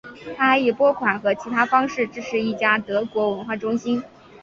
[0.35, 4.01] 他还以拨款和其他方式支持一家德国文化中心。